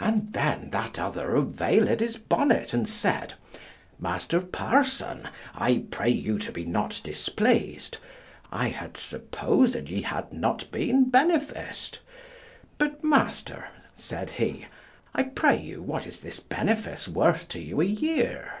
[0.00, 3.34] And then that other availed his bonnet and said,
[4.00, 7.98] "Master parson, I pray you to be not displeased;
[8.50, 12.00] I had supposed ye had not been beneficed;
[12.78, 14.66] but master," said he,
[15.14, 18.54] "I pray you what is this benefice worth to you a year?"